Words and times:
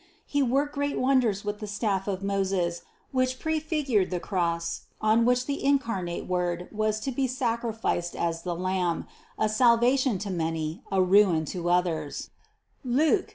He 0.25 0.41
worked 0.41 0.73
great 0.73 0.97
wonders 0.99 1.45
with 1.45 1.59
the 1.59 1.67
staff 1.67 2.07
of 2.07 2.23
Moses, 2.23 2.81
which 3.11 3.37
prefigured 3.37 4.09
the 4.09 4.19
cross 4.19 4.87
on 4.99 5.25
which 5.25 5.45
the 5.45 5.63
incarnate 5.63 6.25
Word 6.25 6.67
was 6.71 6.99
to 7.01 7.11
be 7.11 7.27
sacri 7.27 7.71
ficed 7.71 8.15
as 8.15 8.41
the 8.41 8.55
Lamb, 8.55 9.05
a 9.37 9.47
salvation 9.47 10.17
to 10.17 10.31
many, 10.31 10.81
a 10.91 11.03
ruin 11.03 11.45
to 11.45 11.69
others 11.69 12.31
(Luc. 12.83 13.29